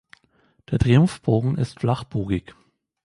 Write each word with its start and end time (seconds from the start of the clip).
Der 0.71 0.79
Triumphbogen 0.79 1.59
ist 1.59 1.79
flachbogig. 1.81 2.55